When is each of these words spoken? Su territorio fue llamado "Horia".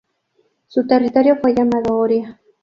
Su 0.65 0.87
territorio 0.87 1.37
fue 1.37 1.53
llamado 1.53 1.95
"Horia". 1.95 2.41